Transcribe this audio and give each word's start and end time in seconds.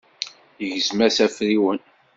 Igzem-as 0.65 1.17
afriwen. 1.25 1.79